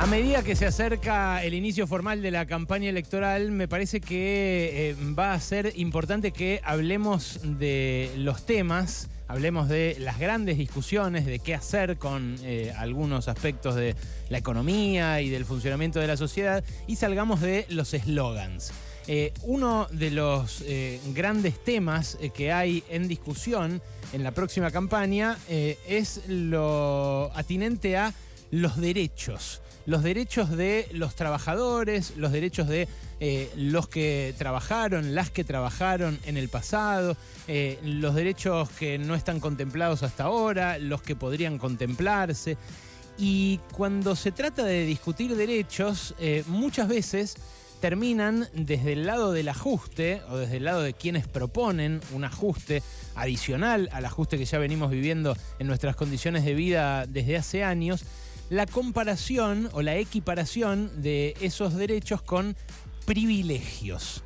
[0.00, 4.92] A medida que se acerca el inicio formal de la campaña electoral, me parece que
[4.92, 11.26] eh, va a ser importante que hablemos de los temas, hablemos de las grandes discusiones,
[11.26, 13.94] de qué hacer con eh, algunos aspectos de
[14.30, 18.72] la economía y del funcionamiento de la sociedad, y salgamos de los eslogans.
[19.06, 20.64] Eh, uno de los
[21.14, 23.82] grandes temas que hay en discusión
[24.14, 28.14] en la próxima campaña es lo atinente a
[28.50, 32.86] los derechos los derechos de los trabajadores, los derechos de
[33.18, 37.16] eh, los que trabajaron, las que trabajaron en el pasado,
[37.48, 42.56] eh, los derechos que no están contemplados hasta ahora, los que podrían contemplarse.
[43.18, 47.36] Y cuando se trata de discutir derechos, eh, muchas veces
[47.80, 52.82] terminan desde el lado del ajuste o desde el lado de quienes proponen un ajuste
[53.14, 58.04] adicional al ajuste que ya venimos viviendo en nuestras condiciones de vida desde hace años,
[58.50, 62.56] la comparación o la equiparación de esos derechos con
[63.06, 64.22] privilegios.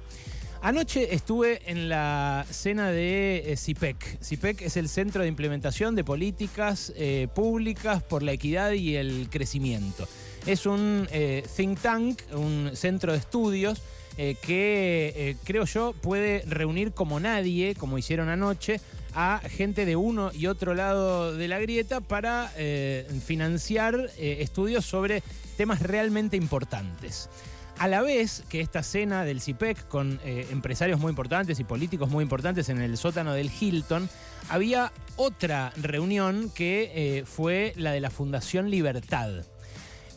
[0.62, 4.18] Anoche estuve en la cena de eh, CIPEC.
[4.22, 9.28] CIPEC es el Centro de Implementación de Políticas eh, Públicas por la Equidad y el
[9.30, 10.08] Crecimiento.
[10.46, 13.82] Es un eh, think tank, un centro de estudios
[14.16, 18.80] que creo yo puede reunir como nadie, como hicieron anoche,
[19.14, 24.84] a gente de uno y otro lado de la grieta para eh, financiar eh, estudios
[24.84, 25.22] sobre
[25.56, 27.28] temas realmente importantes.
[27.78, 32.08] A la vez que esta cena del CIPEC con eh, empresarios muy importantes y políticos
[32.08, 34.08] muy importantes en el sótano del Hilton,
[34.48, 39.44] había otra reunión que fue la de la Fundación Libertad.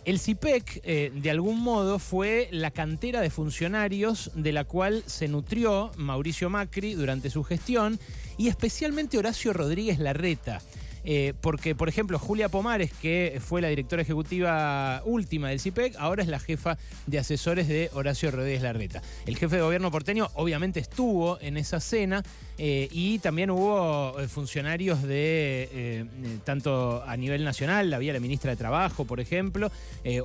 [0.07, 5.27] El CIPEC, eh, de algún modo, fue la cantera de funcionarios de la cual se
[5.27, 7.99] nutrió Mauricio Macri durante su gestión
[8.37, 10.61] y especialmente Horacio Rodríguez Larreta.
[11.09, 16.21] Eh, porque, por ejemplo, Julia Pomares, que fue la directora ejecutiva última del CIPEC, ahora
[16.21, 19.01] es la jefa de asesores de Horacio Rodríguez Larreta.
[19.25, 22.23] El jefe de gobierno porteño obviamente estuvo en esa cena
[22.57, 26.05] eh, y también hubo eh, funcionarios de,
[26.43, 29.71] tanto a nivel nacional, había la ministra de Trabajo, por ejemplo,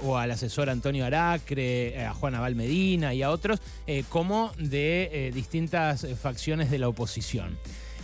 [0.02, 3.60] o al asesor Antonio Aracre, a Juan Abal Medina y a otros,
[4.08, 7.56] como de distintas facciones de la oposición.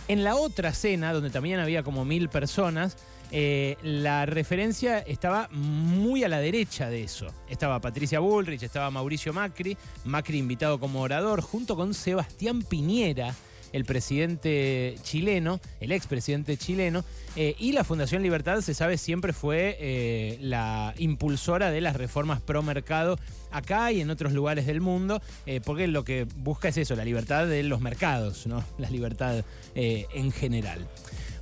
[0.09, 2.97] En la otra cena, donde también había como mil personas,
[3.29, 7.27] eh, la referencia estaba muy a la derecha de eso.
[7.47, 13.35] Estaba Patricia Bullrich, estaba Mauricio Macri, Macri invitado como orador, junto con Sebastián Piñera,
[13.73, 17.03] el presidente chileno, el expresidente chileno,
[17.35, 22.41] eh, y la Fundación Libertad, se sabe, siempre fue eh, la impulsora de las reformas
[22.41, 23.19] pro mercado
[23.51, 27.05] acá y en otros lugares del mundo, eh, porque lo que busca es eso, la
[27.05, 28.63] libertad de los mercados, ¿no?
[28.77, 29.43] La libertad
[29.75, 30.87] en general.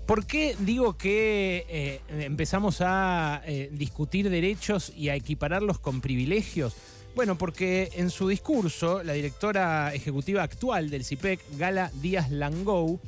[0.06, 6.76] ¿Por qué digo que empezamos a discutir derechos y a equipararlos con privilegios?
[7.18, 13.00] Bueno, porque en su discurso, la directora ejecutiva actual del CIPEC, Gala Díaz Langou,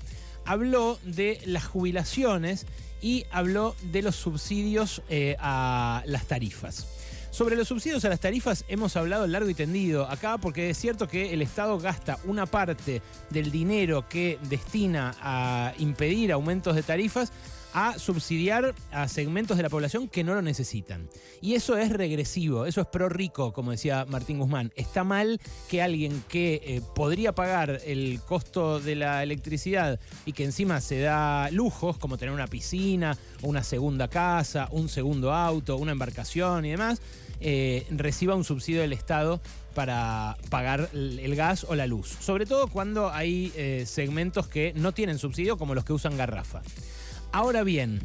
[0.46, 2.66] habló de las jubilaciones
[3.04, 6.88] y habló de los subsidios eh, a las tarifas.
[7.30, 11.08] Sobre los subsidios a las tarifas hemos hablado largo y tendido acá porque es cierto
[11.08, 17.32] que el Estado gasta una parte del dinero que destina a impedir aumentos de tarifas
[17.74, 21.08] a subsidiar a segmentos de la población que no lo necesitan.
[21.42, 24.72] Y eso es regresivo, eso es pro rico, como decía Martín Guzmán.
[24.76, 30.44] Está mal que alguien que eh, podría pagar el costo de la electricidad y que
[30.44, 35.92] encima se da lujos, como tener una piscina, una segunda casa, un segundo auto, una
[35.92, 37.02] embarcación y demás,
[37.42, 39.40] eh, reciba un subsidio del Estado
[39.74, 42.18] para pagar el gas o la luz.
[42.20, 46.62] Sobre todo cuando hay eh, segmentos que no tienen subsidio, como los que usan garrafa.
[47.32, 48.02] Ahora bien,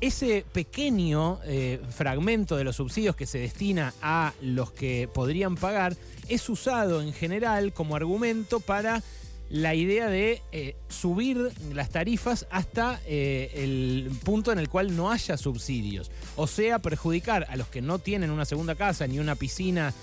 [0.00, 5.96] ese pequeño eh, fragmento de los subsidios que se destina a los que podrían pagar
[6.28, 9.02] es usado en general como argumento para
[9.50, 15.12] la idea de eh, subir las tarifas hasta eh, el punto en el cual no
[15.12, 16.10] haya subsidios.
[16.34, 19.94] O sea, perjudicar a los que no tienen una segunda casa, ni una piscina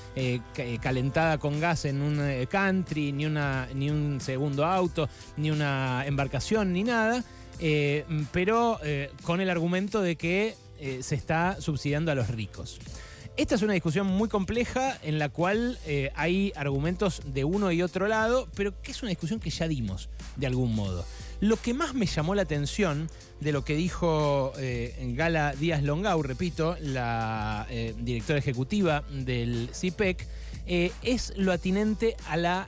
[0.82, 6.72] calentada con gas en un country, ni, una, ni un segundo auto, ni una embarcación,
[6.72, 7.26] ni nada
[7.62, 12.80] eh, pero eh, con el argumento de que eh, se está subsidiando a los ricos.
[13.38, 15.80] Esta es una discusión muy compleja en la cual
[16.16, 20.10] hay argumentos de uno y otro lado, pero que es una discusión que ya dimos
[20.36, 21.06] de algún modo.
[21.40, 23.10] Lo que más me llamó la atención
[23.40, 24.52] de lo que dijo
[25.16, 27.66] Gala Díaz Longau, repito, la
[27.98, 30.28] directora ejecutiva del CIPEC,
[30.68, 32.68] es lo atinente a la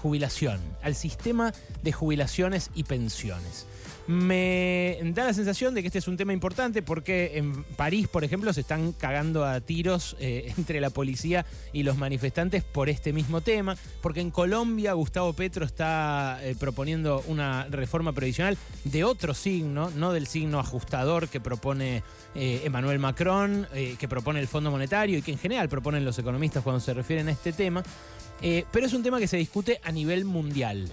[0.00, 1.52] jubilación, al sistema
[1.82, 3.66] de jubilaciones y pensiones.
[4.06, 8.22] Me da la sensación de que este es un tema importante porque en París, por
[8.22, 13.14] ejemplo, se están cagando a tiros eh, entre la policía y los manifestantes por este
[13.14, 19.32] mismo tema, porque en Colombia Gustavo Petro está eh, proponiendo una reforma previsional de otro
[19.32, 22.02] signo, no del signo ajustador que propone
[22.34, 23.66] eh, Emmanuel Macron,
[23.98, 27.28] que propone el Fondo Monetario y que en general proponen los economistas cuando se refieren
[27.28, 27.82] a este tema,
[28.40, 30.92] pero es un tema que se discute a nivel mundial.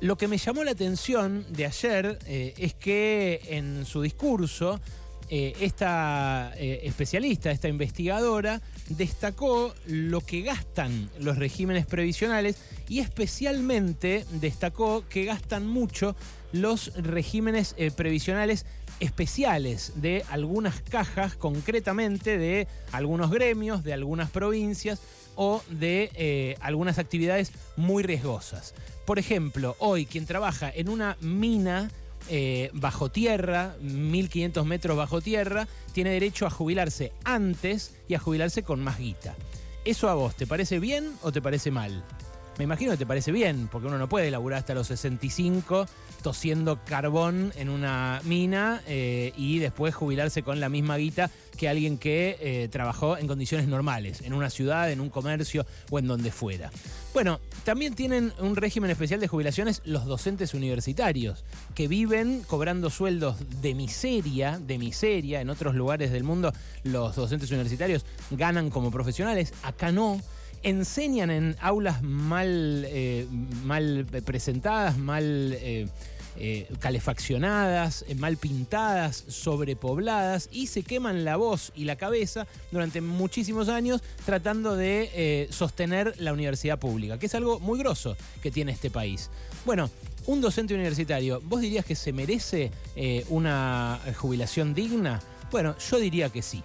[0.00, 4.80] Lo que me llamó la atención de ayer eh, es que en su discurso,
[5.28, 12.56] eh, esta eh, especialista, esta investigadora, destacó lo que gastan los regímenes previsionales
[12.88, 16.16] y especialmente destacó que gastan mucho
[16.52, 18.64] los regímenes previsionales
[19.00, 25.00] especiales de algunas cajas, concretamente de algunos gremios, de algunas provincias
[25.36, 28.74] o de algunas actividades muy riesgosas.
[29.06, 31.90] Por ejemplo, hoy quien trabaja en una mina
[32.28, 38.62] eh, bajo tierra, 1500 metros bajo tierra, tiene derecho a jubilarse antes y a jubilarse
[38.62, 39.34] con más guita.
[39.84, 42.04] ¿Eso a vos te parece bien o te parece mal?
[42.60, 45.86] Me imagino que te parece bien, porque uno no puede laburar hasta los 65
[46.22, 51.96] tosiendo carbón en una mina eh, y después jubilarse con la misma guita que alguien
[51.96, 56.30] que eh, trabajó en condiciones normales, en una ciudad, en un comercio o en donde
[56.30, 56.70] fuera.
[57.14, 63.36] Bueno, también tienen un régimen especial de jubilaciones los docentes universitarios, que viven cobrando sueldos
[63.62, 65.40] de miseria, de miseria.
[65.40, 66.52] En otros lugares del mundo
[66.84, 70.20] los docentes universitarios ganan como profesionales, acá no
[70.62, 73.26] enseñan en aulas mal, eh,
[73.64, 75.24] mal presentadas, mal
[75.54, 75.88] eh,
[76.36, 83.68] eh, calefaccionadas, mal pintadas, sobrepobladas y se queman la voz y la cabeza durante muchísimos
[83.68, 88.90] años tratando de sostener la universidad pública, que es algo muy grosso que tiene este
[88.90, 89.30] país.
[89.64, 89.90] Bueno,
[90.26, 92.70] un docente universitario, ¿vos dirías que se merece
[93.28, 95.20] una jubilación digna?
[95.50, 96.62] Bueno, yo diría que sí.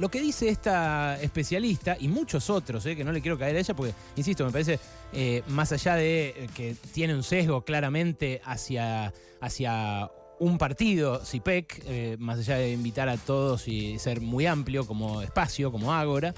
[0.00, 3.58] Lo que dice esta especialista y muchos otros, eh, que no le quiero caer a
[3.58, 4.80] ella porque, insisto, me parece,
[5.12, 9.12] eh, más allá de eh, que tiene un sesgo claramente hacia,
[9.42, 15.20] hacia un partido, CIPEC, más allá de invitar a todos y ser muy amplio como
[15.20, 16.32] espacio, como Ágora,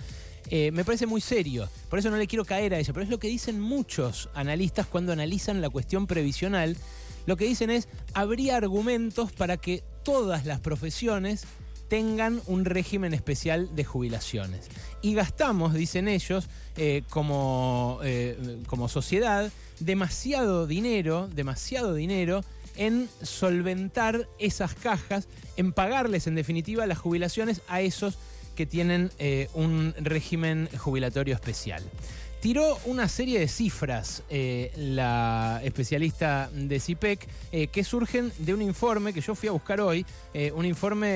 [0.51, 1.69] me parece muy serio.
[1.89, 4.89] Por eso no le quiero caer a ella, pero es lo que dicen muchos analistas
[4.89, 6.77] cuando analizan la cuestión previsional.
[7.27, 11.47] Lo que dicen es, habría argumentos para que todas las profesiones
[11.93, 14.71] tengan un régimen especial de jubilaciones.
[15.03, 16.49] Y gastamos, dicen ellos,
[16.79, 22.47] eh, como, eh, como sociedad, demasiado dinero, demasiado dinero
[22.77, 25.29] en solventar esas cajas,
[25.59, 28.17] en pagarles en definitiva las jubilaciones a esos
[28.57, 31.83] que tienen eh, un régimen jubilatorio especial.
[32.43, 38.53] Tiró una serie de cifras eh, la especialista de CIPEC e eh, que surgen de
[38.53, 40.05] un informe que yo fui a buscar hoy,
[40.35, 41.07] eh, un informe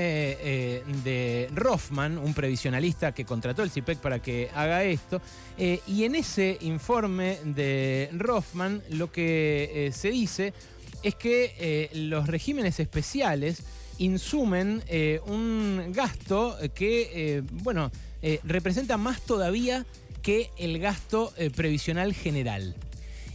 [1.02, 5.20] de Rothman, un previsionalista que contrató el CIPEC e para que haga esto.
[5.58, 10.54] y en ese informe de Rothman lo que se dice
[11.02, 13.64] es que los regímenes especiales
[13.98, 14.80] insumen
[15.26, 17.90] un gasto que, bueno,
[18.44, 19.84] representa más todavía
[20.26, 22.74] que el gasto eh, previsional general.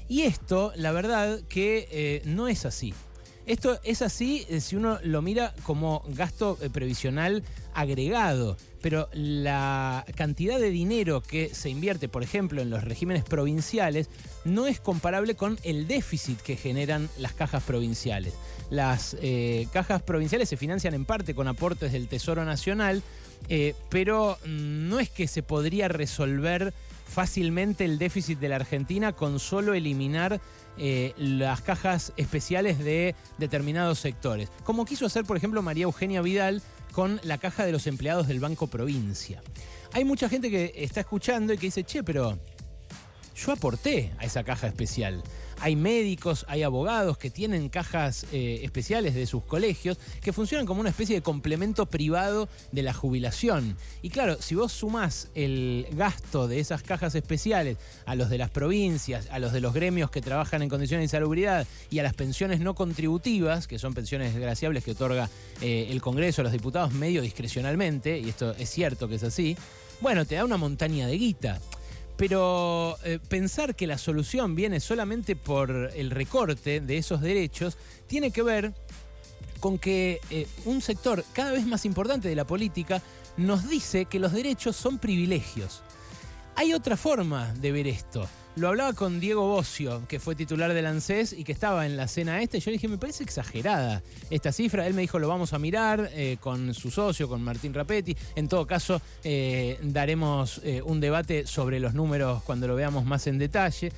[0.10, 2.94] Y esto, la verdad, que eh, no es así.
[3.46, 10.60] Esto es así eh, si uno lo mira como gasto previsional agregado, pero la cantidad
[10.60, 14.10] de dinero que se invierte, por ejemplo, en los regímenes provinciales,
[14.44, 18.34] no es comparable con el déficit que generan las cajas provinciales.
[18.70, 19.16] Las
[19.72, 23.02] cajas provinciales se financian en parte con aportes del Tesoro Nacional,
[23.50, 26.74] eh, pero no es que se podría resolver
[27.12, 30.40] fácilmente el déficit de la Argentina con solo eliminar
[30.78, 36.62] eh, las cajas especiales de determinados sectores, como quiso hacer, por ejemplo, María Eugenia Vidal
[36.94, 39.44] con la caja de los empleados del Banco Provincia.
[39.94, 42.40] Hay mucha gente que está escuchando y que dice, che, pero
[43.36, 45.22] yo aporté a esa caja especial.
[45.62, 50.82] Hay médicos, hay abogados que tienen cajas eh, especiales de sus colegios que funcionan como
[50.82, 53.78] una especie de complemento privado de la jubilación.
[54.02, 58.50] Y claro, si vos sumás el gasto de esas cajas especiales a los de las
[58.50, 62.16] provincias, a los de los gremios que trabajan en condiciones de insalubridad y a las
[62.16, 65.30] pensiones no contributivas, que son pensiones desgraciables que otorga
[65.62, 69.56] eh, el Congreso a los diputados medio discrecionalmente, y esto es cierto que es así,
[70.00, 71.60] bueno, te da una montaña de guita.
[72.22, 78.30] Pero eh, pensar que la solución viene solamente por el recorte de esos derechos tiene
[78.30, 78.76] que ver
[79.60, 83.02] con que eh, un sector cada vez más importante de la política
[83.38, 85.82] nos dice que los derechos son privilegios.
[86.56, 88.30] Hay otra forma de ver esto.
[88.56, 92.08] Lo hablaba con Diego Bocio, que fue titular del ANSES y que estaba en la
[92.08, 92.58] cena esta.
[92.58, 94.86] Yo le dije, me parece exagerada esta cifra.
[94.88, 98.16] Él me dijo, lo vamos a mirar eh, con su socio, con Martín Rapetti.
[98.36, 103.26] En todo caso, eh, daremos eh, un debate sobre los números cuando lo veamos más
[103.28, 103.92] en detalle.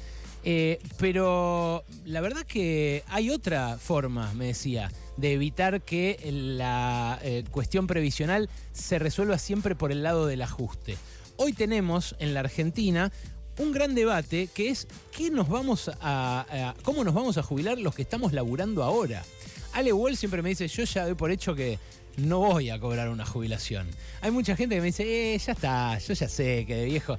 [1.00, 7.19] pero la verdad que hay otra forma, me decía, de evitar que la
[7.50, 10.98] cuestión previsional se resuelva siempre por el lado del ajuste.
[11.36, 13.12] Hoy tenemos en la Argentina
[13.60, 17.95] un gran debate que es ¿qué nos vamos a, cómo nos vamos a jubilar los
[17.95, 19.24] que estamos laburando ahora.
[19.74, 21.79] Ale Wall siempre me dice, yo ya doy por hecho que
[22.17, 23.88] no voy a cobrar una jubilación.
[24.22, 27.17] Hay mucha gente que me dice, eh, ya está, yo ya sé que de viejo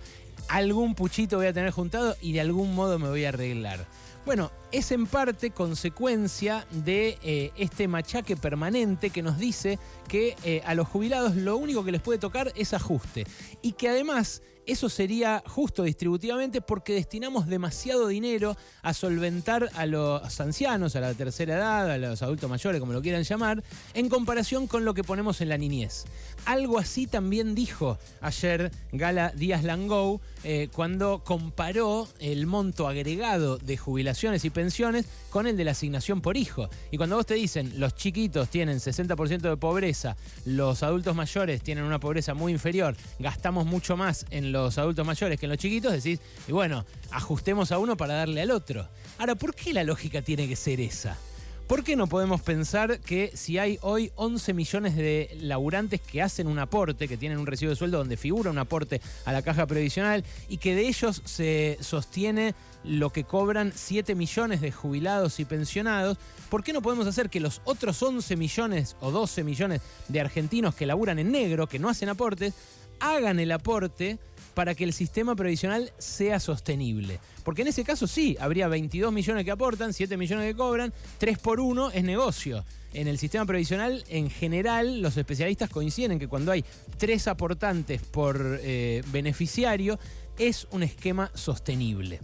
[0.49, 3.87] algún puchito voy a tener juntado y de algún modo me voy a arreglar.
[4.25, 10.62] Bueno, es en parte consecuencia de eh, este machaque permanente que nos dice que eh,
[10.64, 13.26] a los jubilados lo único que les puede tocar es ajuste.
[13.61, 20.40] Y que además eso sería justo distributivamente porque destinamos demasiado dinero a solventar a los
[20.40, 23.62] ancianos, a la tercera edad, a los adultos mayores, como lo quieran llamar,
[23.94, 26.04] en comparación con lo que ponemos en la niñez.
[26.47, 33.76] Algo así también dijo ayer Gala Díaz Langou eh, cuando comparó el monto agregado de
[33.76, 36.68] jubilaciones y pensiones con el de la asignación por hijo.
[36.90, 41.85] Y cuando vos te dicen los chiquitos tienen 60% de pobreza, los adultos mayores tienen
[41.85, 45.92] una pobreza muy inferior, gastamos mucho más en los adultos mayores que en los chiquitos,
[45.92, 48.88] decís, y bueno, ajustemos a uno para darle al otro.
[49.18, 51.18] Ahora, ¿por qué la lógica tiene que ser esa?
[51.66, 56.46] ¿Por qué no podemos pensar que si hay hoy 11 millones de laburantes que hacen
[56.46, 59.66] un aporte, que tienen un recibo de sueldo donde figura un aporte a la caja
[59.66, 65.46] previsional y que de ellos se sostiene lo que cobran 7 millones de jubilados y
[65.46, 66.18] pensionados,
[66.50, 70.75] ¿por qué no podemos hacer que los otros 11 millones o 12 millones de argentinos
[70.75, 72.52] que laburan en negro, que no hacen aportes,
[73.00, 74.18] hagan el aporte?
[74.54, 77.20] Para que el sistema previsional sea sostenible.
[77.42, 81.38] Porque en ese caso sí, habría 22 millones que aportan, 7 millones que cobran, 3
[81.38, 82.64] por 1 es negocio.
[82.92, 86.64] En el sistema previsional, en general, los especialistas coinciden en que cuando hay
[86.99, 89.99] 3 aportantes por eh, beneficiario,
[90.38, 92.20] es un esquema sostenible.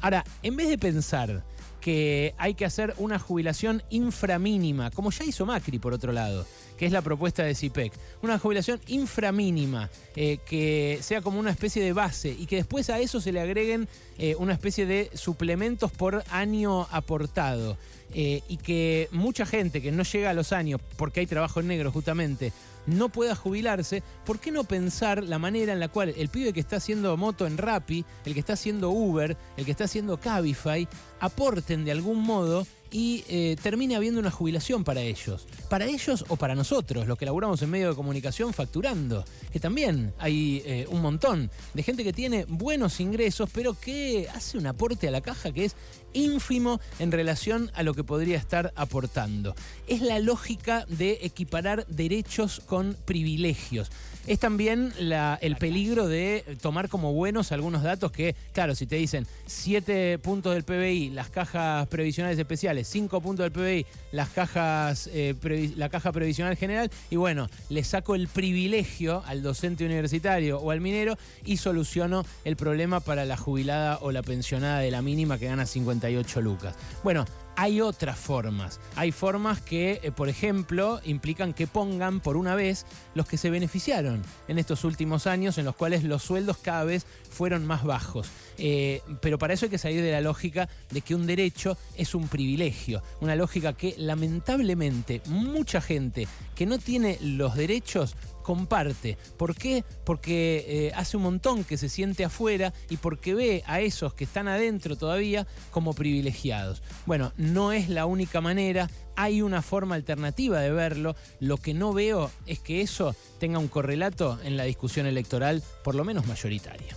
[0.00, 1.44] Ahora, en vez de pensar
[1.80, 6.86] que hay que hacer una jubilación inframínima, como ya hizo Macri por otro lado, que
[6.86, 7.92] es la propuesta de CIPEC.
[8.22, 12.98] Una jubilación inframínima, eh, que sea como una especie de base y que después a
[12.98, 17.76] eso se le agreguen eh, una especie de suplementos por año aportado.
[18.14, 21.66] Eh, y que mucha gente que no llega a los años, porque hay trabajo en
[21.66, 22.52] negro justamente,
[22.86, 26.60] no pueda jubilarse, ¿por qué no pensar la manera en la cual el pibe que
[26.60, 30.86] está haciendo moto en Rappi, el que está haciendo Uber, el que está haciendo Cabify,
[31.20, 35.46] aporten de algún modo y eh, termine habiendo una jubilación para ellos.
[35.68, 39.24] Para ellos o para nosotros, los que laburamos en medio de comunicación facturando.
[39.52, 44.58] Que también hay eh, un montón de gente que tiene buenos ingresos, pero que hace
[44.58, 45.76] un aporte a la caja que es
[46.12, 49.54] ínfimo en relación a lo que podría estar aportando.
[49.86, 53.90] Es la lógica de equiparar derechos con privilegios
[54.26, 59.26] es también el peligro de tomar como buenos algunos datos que, claro, si te dicen
[59.46, 65.34] 7 puntos del PBI, las cajas previsionales especiales, 5 puntos del PBI, las cajas, eh,
[65.76, 70.80] la caja previsional general, y bueno, le saco el privilegio al docente universitario o al
[70.80, 75.46] minero y soluciono el problema para la jubilada o la pensionada de la mínima que
[75.46, 76.74] gana 58 lucas.
[77.02, 77.24] Bueno,
[77.56, 78.80] hay otras formas.
[78.96, 83.50] Hay formas que, eh, por ejemplo, implican que pongan por una vez los que se
[83.50, 88.28] beneficiaron en estos últimos años, en los cuales los sueldos cada vez fueron más bajos.
[88.58, 92.14] Eh, pero para eso hay que salir de la lógica de que un derecho es
[92.14, 93.02] un privilegio.
[93.20, 99.18] Una lógica que lamentablemente mucha gente que no tiene los derechos comparte.
[99.36, 99.84] ¿Por qué?
[100.04, 104.22] Porque eh, hace un montón que se siente afuera y porque ve a esos que
[104.22, 106.80] están adentro todavía como privilegiados.
[107.06, 111.16] Bueno, no es la única manera, hay una forma alternativa de verlo.
[111.40, 115.96] Lo que no veo es que eso tenga un correlato en la discusión electoral, por
[115.96, 116.96] lo menos mayoritaria.